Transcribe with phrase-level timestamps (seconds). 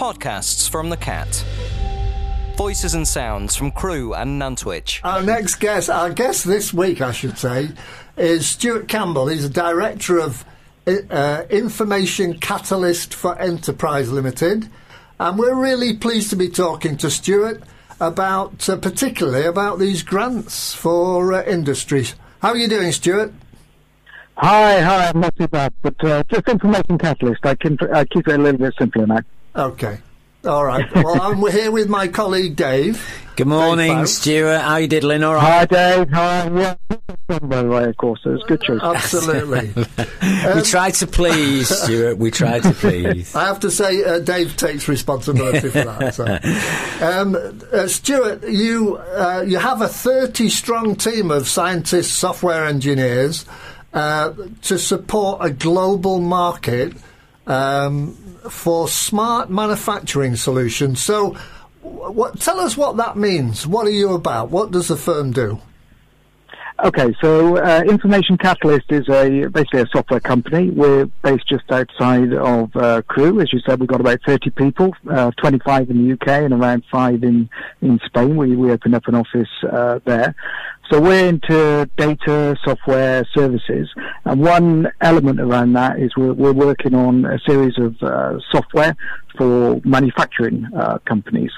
[0.00, 1.44] Podcasts from the Cat.
[2.56, 5.02] Voices and sounds from Crewe and Nantwich.
[5.04, 7.68] Our next guest, our guest this week, I should say,
[8.16, 9.26] is Stuart Campbell.
[9.26, 10.42] He's a director of
[10.86, 14.70] uh, Information Catalyst for Enterprise Limited.
[15.18, 17.62] And we're really pleased to be talking to Stuart
[18.00, 22.14] about, uh, particularly about these grants for uh, industries.
[22.40, 23.34] How are you doing, Stuart?
[24.38, 27.44] Hi, hi, I'm not too bad, but uh, just Information Catalyst.
[27.44, 29.20] I can I keep it a little bit simpler now.
[29.54, 29.98] Okay.
[30.44, 30.86] All right.
[30.94, 33.04] Well, I'm here with my colleague Dave.
[33.36, 34.60] Good morning, Stuart.
[34.60, 35.22] How you diddling?
[35.22, 35.42] All right.
[35.42, 36.10] Hi, Dave.
[36.10, 36.50] Hi.
[36.50, 36.74] Yeah.
[37.40, 38.80] By the way, of course, it was good choice.
[38.82, 39.70] Absolutely.
[40.20, 42.18] um, we try to please, Stuart.
[42.18, 43.34] We try to please.
[43.34, 46.14] I have to say, uh, Dave takes responsibility for that.
[46.14, 47.06] So.
[47.06, 47.36] Um,
[47.72, 53.46] uh, Stuart, you uh, you have a 30 strong team of scientists, software engineers
[53.92, 54.32] uh,
[54.62, 56.94] to support a global market.
[57.46, 58.14] Um,
[58.48, 61.02] for smart manufacturing solutions.
[61.02, 61.36] So,
[61.82, 63.66] what, tell us what that means.
[63.66, 64.50] What are you about?
[64.50, 65.60] What does the firm do?
[66.82, 70.70] Okay, so uh, Information Catalyst is a basically a software company.
[70.70, 73.40] We're based just outside of uh, Crewe.
[73.40, 76.84] As you said, we've got about 30 people, uh, 25 in the UK and around
[76.90, 77.50] five in,
[77.82, 78.34] in Spain.
[78.34, 80.34] We, we opened up an office uh, there.
[80.90, 83.88] So we're into data, software, services,
[84.24, 88.96] and one element around that is we're, we're working on a series of uh, software
[89.36, 91.52] for manufacturing uh, companies.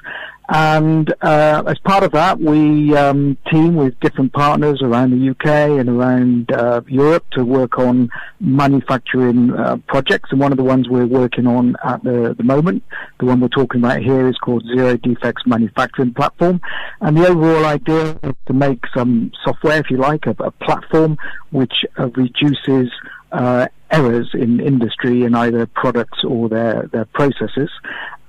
[0.55, 5.81] And uh, as part of that, we um, team with different partners around the UK
[5.81, 10.29] and around uh, Europe to work on manufacturing uh, projects.
[10.31, 12.83] And one of the ones we're working on at the, the moment,
[13.19, 16.61] the one we're talking about here, is called Zero Defects Manufacturing Platform.
[17.01, 21.17] And the overall idea is to make some software, if you like, a, a platform
[21.51, 22.91] which uh, reduces
[23.33, 27.71] uh, errors in industry in either products or their, their processes.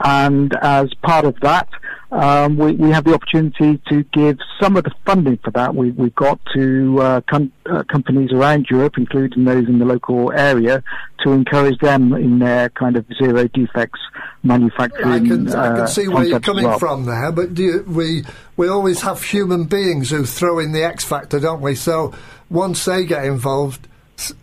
[0.05, 1.67] And as part of that,
[2.13, 5.73] um, we, we have the opportunity to give some of the funding for that.
[5.73, 10.31] We, we've got to uh, com- uh, companies around Europe, including those in the local
[10.31, 10.83] area,
[11.23, 13.99] to encourage them in their kind of zero defects
[14.43, 15.07] manufacturing.
[15.07, 16.77] I can, uh, I can see where you're coming well.
[16.77, 18.23] from there, but you, we
[18.57, 21.73] we always have human beings who throw in the X factor, don't we?
[21.73, 22.13] So
[22.49, 23.87] once they get involved,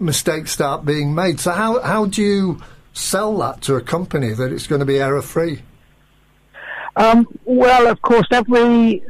[0.00, 1.38] mistakes start being made.
[1.38, 2.60] So how how do you
[2.92, 5.62] sell that to a company that it's going to be error free?
[6.96, 9.02] Um, well, of course, every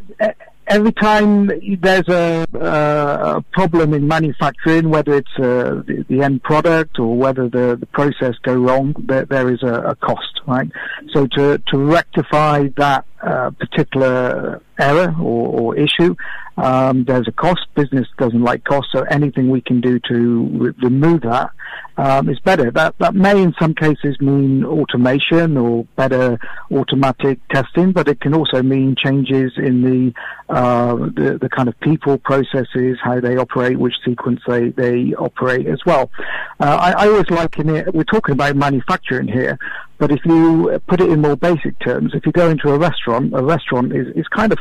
[0.70, 6.98] every time there's a, a, problem in manufacturing, whether it's uh, the, the, end product
[6.98, 10.70] or whether the, the process go wrong, there, there is a, a, cost, right?
[11.12, 16.14] So to, to rectify that uh, particular error or, or issue,
[16.56, 17.66] um, there's a cost.
[17.74, 21.50] Business doesn't like cost, so anything we can do to re- remove that
[21.96, 22.70] um, is better.
[22.70, 26.38] That that may in some cases mean automation or better
[26.70, 30.12] automatic testing, but it can also mean changes in the
[30.54, 35.64] uh, the, the, kind of people processes, how they operate, which sequence they, they operate
[35.68, 36.10] as well.
[36.58, 37.94] Uh, I, I always liken it.
[37.94, 39.60] We're talking about manufacturing here,
[40.00, 42.78] but if you uh, put it in more basic terms, if you go into a
[42.78, 44.58] restaurant, a restaurant is, is kind of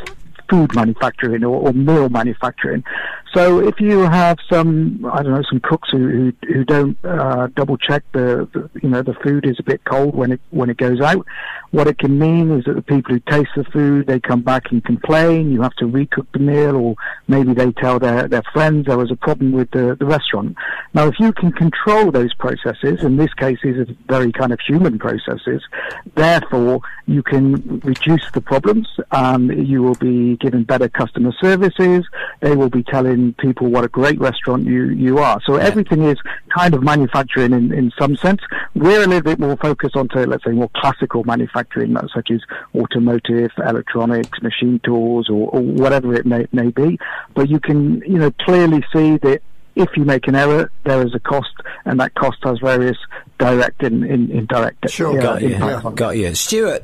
[0.50, 2.84] food manufacturing or, or meal manufacturing.
[3.34, 7.47] So if you have some, I don't know, some cooks who who, who don't uh,
[7.56, 10.69] double check the, the, you know, the food is a bit cold when it when
[10.69, 11.25] it goes out,
[11.72, 14.72] what it can mean is that the people who taste the food they come back
[14.72, 15.51] and complain.
[15.51, 16.95] You have to recook the meal, or
[17.28, 20.56] maybe they tell their their friends there was a problem with the the restaurant.
[20.94, 24.59] Now, if you can control those processes, in this case, these are very kind of
[24.66, 25.61] human processes.
[26.16, 28.88] Therefore, you can reduce the problems.
[29.11, 32.06] and you will be given better customer services.
[32.41, 35.40] They will be telling people what a great restaurant you, you are.
[35.46, 35.63] So yeah.
[35.63, 36.18] everything is
[36.56, 38.41] kind of manufacturing in, in some sense.
[38.75, 42.41] We're a little bit more focused onto, let's say, more classical manufacturing, such as
[42.75, 47.00] automotive, electronics, machine tools, or, or whatever it may, may be.
[47.34, 49.41] But you can, you know, clearly see that
[49.75, 51.53] if you make an error, there is a cost,
[51.85, 52.97] and that cost has various
[53.38, 54.90] direct and in, indirect.
[54.90, 55.50] Sure, uh, got you.
[55.50, 55.91] Yeah.
[55.96, 56.84] Got you, Stuart.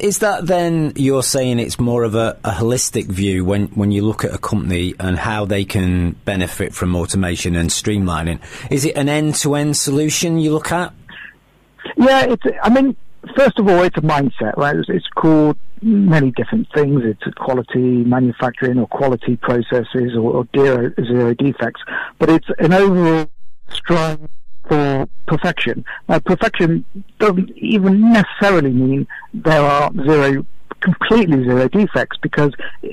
[0.00, 4.02] Is that then you're saying it's more of a, a, holistic view when, when you
[4.02, 8.40] look at a company and how they can benefit from automation and streamlining?
[8.70, 10.92] Is it an end to end solution you look at?
[11.96, 12.42] Yeah, it's.
[12.62, 12.96] I mean,
[13.36, 14.76] first of all, it's a mindset, right?
[14.76, 17.02] It's, it's called many different things.
[17.04, 21.82] It's quality manufacturing or quality processes or, or zero, zero defects,
[22.18, 23.28] but it's an overall
[23.70, 24.28] strong
[24.68, 25.84] for perfection.
[26.08, 26.84] Now, perfection
[27.18, 30.46] doesn't even necessarily mean there are zero
[30.80, 32.52] completely zero defects because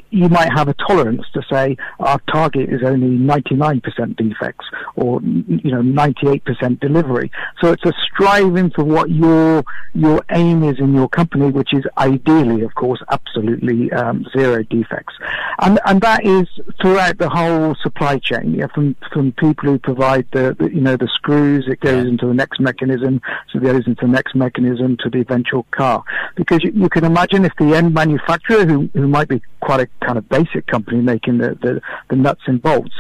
[0.09, 4.65] you might have a tolerance to say our target is only 99% defects
[4.96, 7.32] or you know 98% delivery.
[7.62, 11.84] So it's a striving for what your your aim is in your company, which is
[11.98, 15.14] ideally, of course, absolutely um, zero defects,
[15.60, 16.48] and and that is
[16.82, 18.54] throughout the whole supply chain.
[18.54, 22.28] Yeah, from from people who provide the, the you know the screws, it goes into
[22.28, 23.22] the next mechanism,
[23.52, 26.04] so it goes into the next mechanism to the eventual car.
[26.36, 30.06] Because you, you can imagine if the end manufacturer, who who might be quite a
[30.06, 31.80] kind of basic company making the, the,
[32.10, 32.94] the nuts and bolts,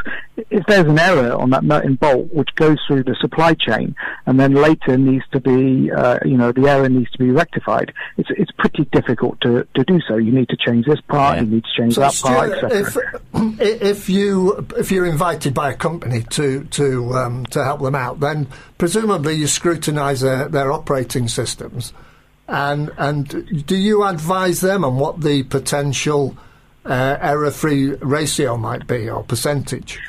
[0.49, 3.95] if there's an error on that nut and bolt which goes through the supply chain
[4.25, 7.93] and then later needs to be, uh, you know, the error needs to be rectified,
[8.17, 10.17] it's it's pretty difficult to, to do so.
[10.17, 11.43] You need to change this part, yeah.
[11.43, 13.21] you need to change so that Stuart, part, etc.
[13.33, 17.95] If, if you if you're invited by a company to to um, to help them
[17.95, 18.47] out, then
[18.77, 21.93] presumably you scrutinise their, their operating systems,
[22.47, 26.37] and and do you advise them on what the potential
[26.85, 29.99] uh, error-free ratio might be or percentage?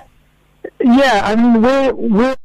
[0.80, 2.36] Yeah, I mean we're we're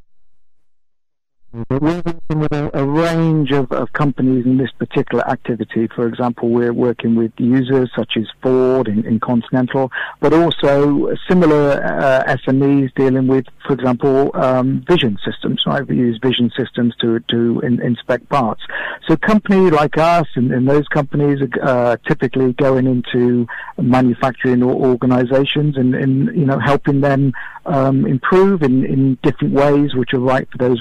[1.52, 5.88] we're working with a, a range of, of, companies in this particular activity.
[5.94, 9.90] For example, we're working with users such as Ford and, Continental,
[10.20, 15.62] but also similar uh, SMEs dealing with, for example, um, vision systems.
[15.66, 15.86] Right?
[15.86, 18.62] We use vision systems to, to in, inspect parts.
[19.08, 23.46] So companies like us and, and those companies are uh, typically going into
[23.78, 27.32] manufacturing or organizations and, and you know helping them
[27.66, 30.80] um, improve in, in different ways which are right for those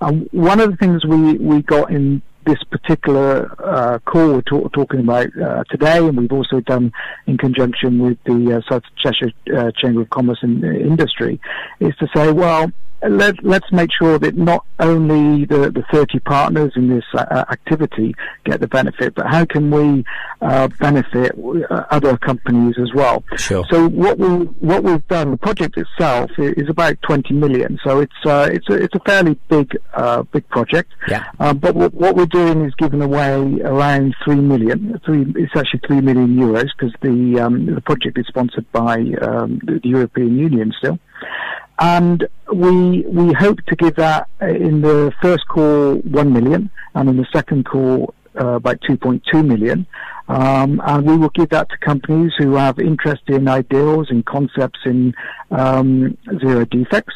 [0.00, 4.72] Um, one of the things we, we got in this particular uh, call we're talk,
[4.72, 6.92] talking about uh, today, and we've also done
[7.26, 11.40] in conjunction with the uh, South Cheshire uh, Chamber of Commerce and Industry,
[11.80, 12.72] is to say, well,
[13.08, 18.14] let, let's make sure that not only the, the 30 partners in this uh, activity
[18.44, 20.04] get the benefit, but how can we
[20.42, 21.32] uh, benefit
[21.70, 23.24] uh, other companies as well?
[23.36, 23.64] Sure.
[23.70, 24.28] So what we
[24.60, 27.78] what we've done, the project itself is about 20 million.
[27.84, 30.92] So it's uh, it's a, it's a fairly big uh, big project.
[31.08, 31.24] Yeah.
[31.38, 35.00] But what, what we're doing is giving away around three million.
[35.04, 39.60] Three it's actually three million euros because the um, the project is sponsored by um,
[39.64, 40.98] the European Union still
[41.80, 47.16] and we we hope to give that in the first call one million, and in
[47.16, 49.86] the second call uh, about 2.2 million.
[50.28, 55.12] Um, and we will give that to companies who have interesting ideals and concepts in
[55.50, 57.14] um, zero defects.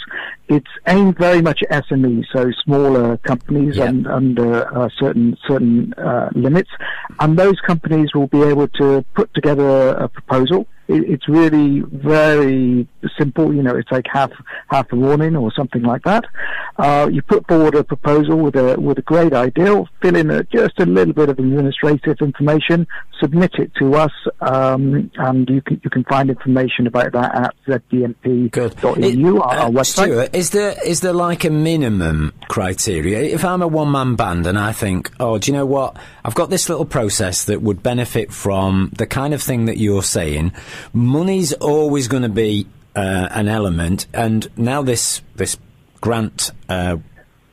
[0.49, 3.91] It's aimed very much at SMEs, so smaller companies yep.
[3.91, 6.71] and, under uh, certain certain uh, limits,
[7.21, 12.87] and those companies will be able to put together a proposal it's really very
[13.19, 13.55] simple.
[13.55, 14.31] You know, it's like half
[14.69, 16.25] half a warning or something like that.
[16.77, 20.43] Uh, you put forward a proposal with a with a great ideal, fill in a,
[20.45, 22.87] just a little bit of administrative information,
[23.21, 27.55] submit it to us, um, and you can you can find information about that at
[27.67, 30.05] zdmp.eu, our, uh, website.
[30.05, 33.21] Stuart, is there is there like a minimum criteria?
[33.21, 35.97] If I'm a one man band and I think, oh, do you know what?
[36.25, 40.03] I've got this little process that would benefit from the kind of thing that you're
[40.03, 40.53] saying.
[40.93, 42.67] Money's always going to be
[42.97, 45.57] uh, an element, and now this this
[46.01, 46.51] grant.
[46.69, 46.99] Uh,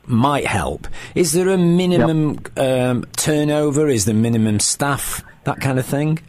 [0.06, 0.86] might help.
[1.14, 2.58] Is there a minimum yep.
[2.58, 3.88] um, turnover?
[3.88, 5.24] Is there minimum staff?
[5.44, 6.20] That kind of thing?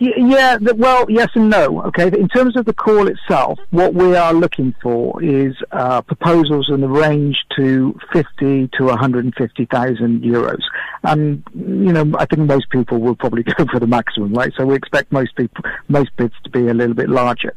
[0.00, 1.82] Yeah, well, yes and no.
[1.86, 6.70] Okay, in terms of the call itself, what we are looking for is uh, proposals
[6.70, 10.62] in the range to fifty to one hundred and fifty thousand euros,
[11.02, 14.52] and you know, I think most people will probably go for the maximum, right?
[14.56, 17.52] So we expect most people, most bids to be a little bit larger.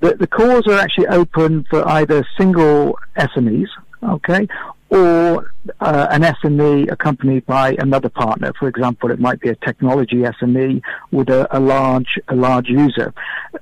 [0.00, 3.68] The, the calls are actually open for either single SMEs,
[4.02, 4.48] okay,
[4.94, 8.52] or uh, an SME accompanied by another partner.
[8.58, 13.12] For example, it might be a technology SME with a, a large a large user.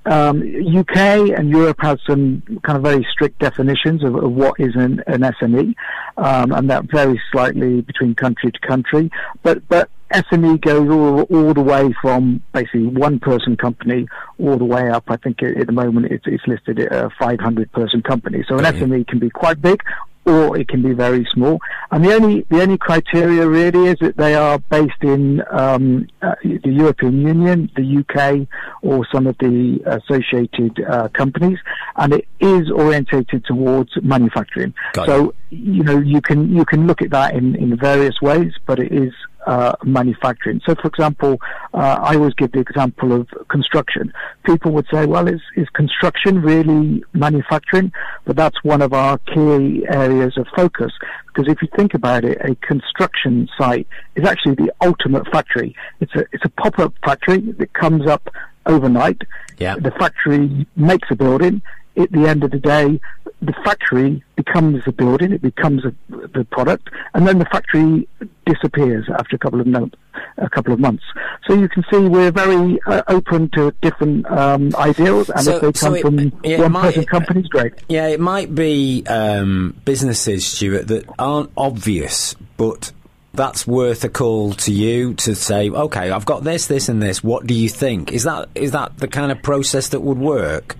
[0.04, 4.74] Um, UK and Europe has some kind of very strict definitions of, of what is
[4.74, 5.74] an, an SME,
[6.18, 9.10] um, and that varies slightly between country to country.
[9.42, 14.06] But but SME goes all, all the way from basically one person company
[14.38, 15.04] all the way up.
[15.08, 18.44] I think at, the moment it's, it's listed at a 500 person company.
[18.46, 19.82] So an SME can be quite big
[20.24, 21.58] or it can be very small.
[21.90, 26.34] And the only the only criteria really is that they are based in um, uh,
[26.42, 28.46] the European Union, the UK,
[28.82, 31.58] or some of the associated uh, companies,
[31.96, 34.74] and it is orientated towards manufacturing.
[34.92, 38.52] Got so you know you can you can look at that in, in various ways,
[38.66, 39.12] but it is
[39.46, 40.61] uh, manufacturing.
[40.66, 41.38] So, for example,
[41.75, 44.12] uh, I always give the example of construction.
[44.44, 47.92] People would say, well, is, is construction really manufacturing?
[48.25, 50.92] But that's one of our key areas of focus.
[51.26, 55.75] Because if you think about it, a construction site is actually the ultimate factory.
[56.00, 58.28] It's a, it's a pop-up factory that comes up
[58.66, 59.22] overnight.
[59.58, 59.76] Yeah.
[59.76, 61.62] The factory makes a building.
[61.96, 62.99] At the end of the day,
[63.42, 68.08] the factory becomes the building, it becomes a, the product, and then the factory
[68.46, 69.90] disappears after a couple of no,
[70.38, 71.04] a couple of months.
[71.46, 75.61] So you can see we're very uh, open to different um, ideals, and So- if
[75.62, 77.72] they so come it- from yeah, one might- present company, it's great.
[77.88, 82.92] Yeah, it might be um, businesses, Stuart, that aren't obvious, but
[83.34, 87.22] that's worth a call to you to say, okay, I've got this, this, and this.
[87.25, 88.12] What do you think?
[88.12, 90.76] Is that is that the kind of process that would work?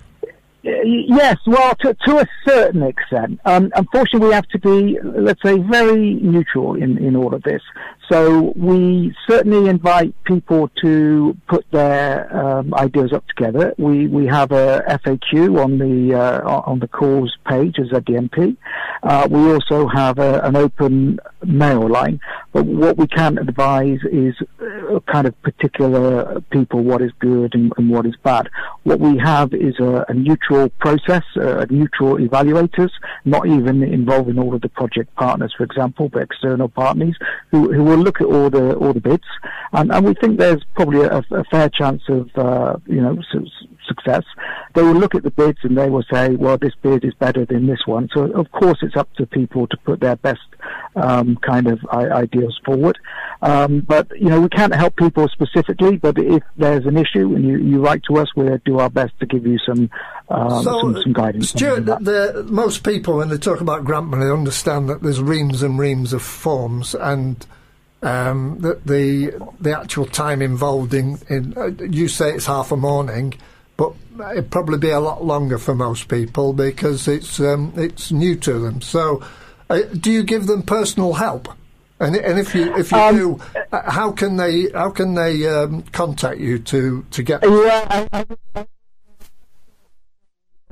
[0.63, 3.41] Yes, well, to, to a certain extent.
[3.43, 7.61] Um, unfortunately, we have to be, let's say, very neutral in, in all of this.
[8.09, 13.73] So we certainly invite people to put their um, ideas up together.
[13.77, 18.55] We we have a FAQ on the uh, on the calls page as ZDMP.
[19.03, 22.19] Uh, we also have a, an open mail line.
[22.51, 24.35] But what we can advise is
[25.11, 28.49] kind of particular people what is good and, and what is bad.
[28.83, 32.91] What we have is a, a neutral process, uh, neutral evaluators,
[33.25, 37.17] not even involving all of the project partners, for example, but external partners
[37.51, 39.23] who, who will look at all the all the bids,
[39.73, 43.47] and, and we think there's probably a, a fair chance of uh, you know su-
[43.87, 44.23] success.
[44.75, 47.45] They will look at the bids and they will say, well, this bid is better
[47.45, 48.09] than this one.
[48.13, 50.41] So of course it's up to people to put their best
[50.95, 52.97] um, kind of ideas forward.
[53.41, 57.45] Um, but you know we can't help people specifically, but if there's an issue and
[57.45, 59.89] you, you write to us, we'll do our best to give you some
[60.29, 61.49] um, some, some guidance.
[61.49, 62.03] Stuart, that.
[62.03, 66.13] the, most people, when they talk about grant money, understand that there's reams and reams
[66.13, 67.45] of forms and
[68.01, 72.77] um, that the the actual time involved in, in uh, you say it's half a
[72.77, 73.33] morning,
[73.77, 73.93] but
[74.31, 78.59] it'd probably be a lot longer for most people because it's um, it's new to
[78.59, 78.81] them.
[78.81, 79.23] So,
[79.69, 81.47] uh, do you give them personal help?
[82.03, 83.39] And, and if you if you Um, do,
[83.71, 87.43] how can they how can they um, contact you to to get?
[87.43, 88.65] Yeah, I, I,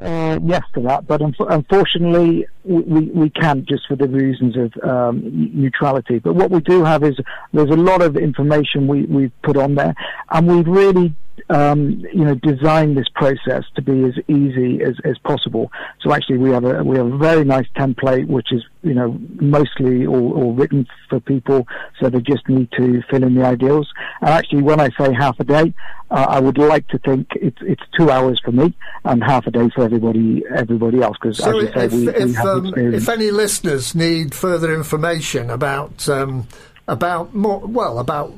[0.02, 4.58] uh, yes to that, but unf- unfortunately, we, we we can't just for the reasons
[4.58, 5.22] of um,
[5.54, 6.20] neutrality.
[6.20, 7.16] But what we do have is
[7.54, 9.96] there's a lot of information we we've put on there,
[10.32, 11.16] and we've really
[11.50, 15.72] um, you know design this process to be as easy as, as possible.
[16.02, 19.18] So actually, we have a we have a very nice template which is you know
[19.40, 21.68] mostly all, all written for people,
[22.00, 23.92] so they just need to fill in the ideals.
[24.22, 25.74] And actually, when I say half a day,
[26.10, 29.52] uh, I would like to think it's it's two hours for me and half a
[29.52, 31.18] day for everybody everybody else.
[31.22, 33.04] Because So as you say, if, we, we if, have um, experience.
[33.04, 36.48] if any listeners need further information about um,
[36.88, 38.34] about more well about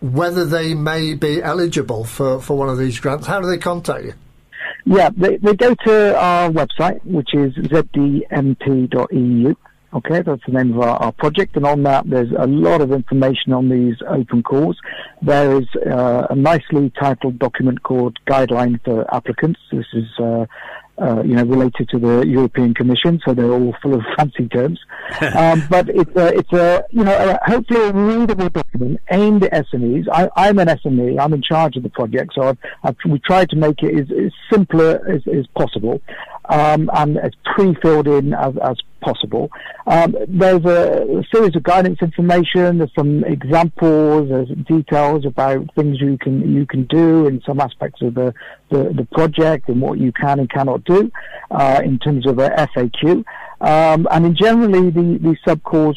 [0.00, 4.04] whether they may be eligible for, for one of these grants, how do they contact
[4.04, 4.14] you?
[4.86, 7.94] Yeah, they, they go to our website, which is zdmp.eu.
[9.92, 12.92] Okay, that's the name of our, our project, and on that there's a lot of
[12.92, 14.78] information on these open calls.
[15.20, 19.58] There is uh, a nicely titled document called Guideline for Applicants.
[19.72, 20.46] This is uh,
[21.00, 24.78] uh, you know, related to the European Commission, so they're all full of fancy terms.
[25.34, 29.66] um, but it's a, it's a, you know, a, hopefully a readable document aimed at
[29.66, 30.06] SMEs.
[30.12, 31.18] I, I'm an SME.
[31.18, 34.10] I'm in charge of the project, so I've, I've, we tried to make it as,
[34.10, 36.00] as simpler as, as possible.
[36.48, 39.50] Um, and as pre-filled in as, as possible.
[39.86, 42.78] Um, there's a, series of guidance information.
[42.78, 44.28] There's some examples.
[44.28, 48.34] There's details about things you can you can do in some aspects of the
[48.70, 51.10] the, the project and what you can and cannot do
[51.50, 53.24] uh, in terms of a FAQ.
[53.60, 55.36] Um, and in generally, the, the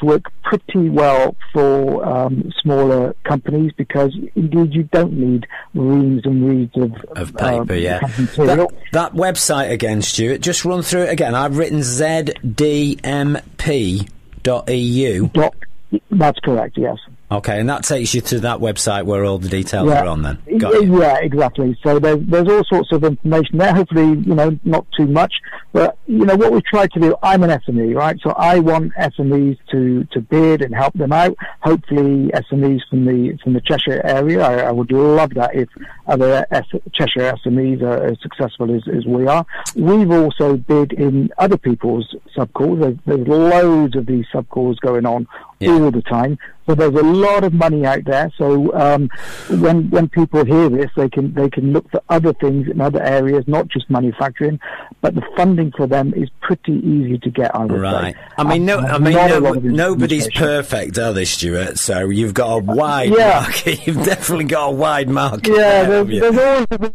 [0.03, 6.71] work pretty well for um, smaller companies because indeed you don't need reams and reams
[6.75, 7.99] of, Of paper, um, yeah.
[7.99, 11.35] That, that website again, Stuart, just run through it again.
[11.35, 12.47] I've written zdmp.eu.
[15.29, 15.55] Dot,
[16.11, 16.77] that's correct.
[16.77, 16.97] Yes.
[17.33, 20.37] Okay, and that takes you to that website where all the details are on then.
[20.47, 21.75] Yeah, yeah, exactly.
[21.83, 23.73] So there's there's all sorts of information there.
[23.73, 25.33] Hopefully, you know, not too much,
[25.71, 27.15] but you know what we try to do.
[27.23, 28.17] I'm an SME, right?
[28.21, 31.35] So I want SMEs to to bid and help them out.
[31.61, 34.41] Hopefully, SMEs from the from the Cheshire area.
[34.43, 35.69] I, I would love that if
[36.07, 39.43] other S- Cheshire SMEs are as successful as, as we are.
[39.75, 42.79] We've also bid in other people's sub calls.
[42.79, 45.25] There's, there's loads of these sub calls going on
[45.59, 45.71] Yeah.
[45.71, 46.37] all the time.
[46.65, 48.31] So there's a lot of money out there.
[48.37, 49.09] So um,
[49.49, 53.01] when when people hear this, they can they can look for other things in other
[53.03, 54.59] areas, not just manufacturing.
[55.01, 57.53] But the funding for them is pretty easy to get.
[57.55, 58.13] I would Right.
[58.13, 58.19] say.
[58.37, 61.77] I mean, no, I mean, no, nobody's perfect, are they, Stuart?
[61.79, 63.41] So you've got a wide Yeah.
[63.41, 63.85] market.
[63.87, 65.47] You've definitely got a wide market.
[65.47, 66.93] Yeah, there, there's, there's always.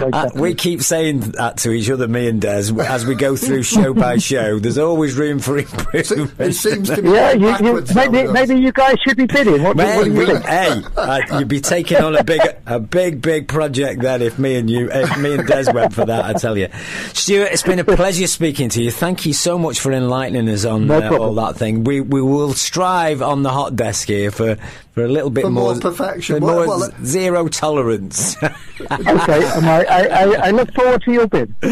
[0.00, 3.36] A Uh, we keep saying that to each other, me and Des, as we go
[3.36, 4.58] through show by show.
[4.58, 6.32] There's always room for improvement.
[6.38, 9.62] It seems to be yeah, you, you, maybe maybe you guys should be bidding.
[9.62, 10.44] What, do- what Hey, do you we, think?
[10.46, 14.56] hey uh, you'd be taking on a big, a big, big project then if me
[14.56, 16.24] and you, if me and Des went for that.
[16.24, 16.68] I tell you,
[17.12, 18.90] Stuart, it's been a pleasure speaking to you.
[18.90, 21.84] Thank you so much for enlightening us on No uh, all that thing.
[21.84, 24.56] We we will strive on the hot desk here for,
[24.92, 26.38] for a little bit For more perfection.
[26.40, 28.36] for Well- more well, zero tolerance.
[28.42, 28.50] okay,
[28.90, 31.54] and I, I, I, I look forward to your bid.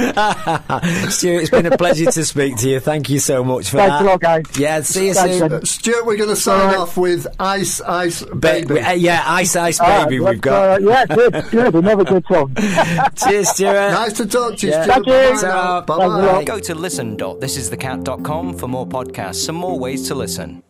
[1.11, 2.81] Stuart, it's been a pleasure to speak to you.
[2.81, 4.02] Thank you so much for Thanks that.
[4.02, 4.45] a lot, guys.
[4.59, 5.52] Yeah, see you Thanks, soon.
[5.52, 5.67] Ed.
[5.69, 6.76] Stuart, we're going to sign Alright.
[6.79, 8.81] off with Ice Ice Ba- Baby.
[8.81, 10.83] uh, yeah, Ice Ice Baby, let's, we've got.
[10.83, 11.75] Uh, yeah, good, good.
[11.75, 12.55] Another good song.
[13.17, 13.73] Cheers, Stuart.
[13.93, 14.83] nice to talk to you, Yeah.
[14.83, 14.95] Stuart.
[14.95, 15.12] Thank you.
[15.12, 15.47] Bye Ta.
[15.49, 15.81] now.
[15.83, 16.33] Thanks a Bye-bye.
[16.33, 16.45] lot.
[16.47, 20.62] Go to listen.thisisthecat.com for more podcasts and more ways to listen.